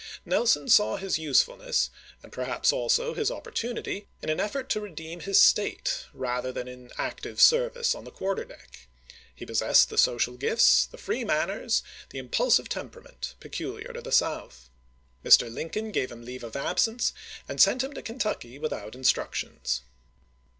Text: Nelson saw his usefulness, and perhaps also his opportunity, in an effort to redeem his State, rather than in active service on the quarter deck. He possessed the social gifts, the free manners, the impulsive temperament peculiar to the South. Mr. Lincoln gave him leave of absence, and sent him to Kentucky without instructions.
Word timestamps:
Nelson 0.25 0.67
saw 0.67 0.95
his 0.95 1.19
usefulness, 1.19 1.91
and 2.23 2.31
perhaps 2.31 2.73
also 2.73 3.13
his 3.13 3.29
opportunity, 3.29 4.07
in 4.23 4.29
an 4.29 4.39
effort 4.39 4.67
to 4.69 4.81
redeem 4.81 5.19
his 5.19 5.39
State, 5.39 6.05
rather 6.11 6.51
than 6.51 6.67
in 6.67 6.91
active 6.97 7.39
service 7.39 7.93
on 7.93 8.03
the 8.03 8.09
quarter 8.09 8.43
deck. 8.43 8.87
He 9.35 9.45
possessed 9.45 9.91
the 9.91 9.99
social 9.99 10.37
gifts, 10.37 10.87
the 10.87 10.97
free 10.97 11.23
manners, 11.23 11.83
the 12.09 12.17
impulsive 12.17 12.67
temperament 12.67 13.35
peculiar 13.39 13.93
to 13.93 14.01
the 14.01 14.11
South. 14.11 14.71
Mr. 15.23 15.53
Lincoln 15.53 15.91
gave 15.91 16.11
him 16.11 16.25
leave 16.25 16.43
of 16.43 16.55
absence, 16.55 17.13
and 17.47 17.61
sent 17.61 17.83
him 17.83 17.93
to 17.93 18.01
Kentucky 18.01 18.57
without 18.57 18.95
instructions. 18.95 19.81